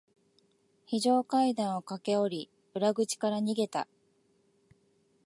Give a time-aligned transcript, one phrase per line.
[0.87, 3.87] 非常階段を駆け下り、裏口から逃げた。